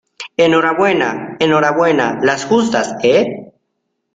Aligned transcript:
enhorabuena. 0.35 1.19
enhorabuena 1.43 2.17
las 2.23 2.45
justas,¿ 2.45 2.95
eh? 3.03 3.51